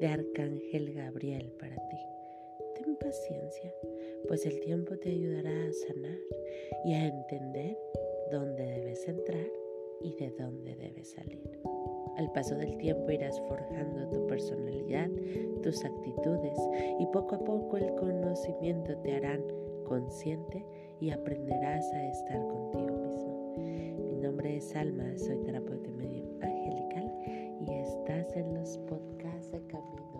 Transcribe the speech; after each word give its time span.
de 0.00 0.06
Arcángel 0.06 0.94
Gabriel 0.94 1.52
para 1.60 1.76
ti. 1.76 1.96
Ten 2.74 2.96
paciencia, 2.96 3.72
pues 4.26 4.44
el 4.46 4.58
tiempo 4.60 4.96
te 4.96 5.10
ayudará 5.10 5.50
a 5.50 5.72
sanar 5.72 6.18
y 6.84 6.94
a 6.94 7.06
entender 7.06 7.78
dónde 8.32 8.64
debes 8.64 9.06
entrar 9.06 9.46
y 10.00 10.14
de 10.14 10.30
dónde 10.30 10.74
debes 10.74 11.10
salir. 11.10 11.60
Al 12.16 12.32
paso 12.32 12.56
del 12.56 12.76
tiempo 12.78 13.10
irás 13.10 13.40
forjando 13.48 14.08
tu 14.10 14.26
personalidad, 14.26 15.08
tus 15.62 15.84
actitudes 15.84 16.58
y 16.98 17.06
poco 17.06 17.36
a 17.36 17.44
poco 17.44 17.76
el 17.76 17.94
conocimiento 17.94 18.96
te 18.98 19.14
harán 19.14 19.44
consciente 19.84 20.64
y 21.00 21.10
aprenderás 21.10 21.92
a 21.92 22.08
estar 22.08 22.46
contigo 22.48 22.96
mismo. 22.96 23.54
Mi 24.08 24.16
nombre 24.16 24.56
es 24.56 24.74
Alma, 24.74 25.16
soy 25.16 25.38
terapeuta 25.44 25.90
en 28.36 28.54
los 28.54 28.78
podcasts 28.78 29.50
de 29.50 29.60
Camino 29.66 30.19